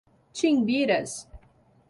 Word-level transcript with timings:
Timbiras 0.33 1.13